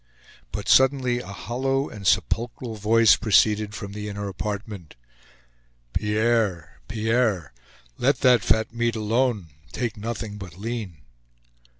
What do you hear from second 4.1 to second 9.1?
apartment: "Pierre! Pierre! Let that fat meat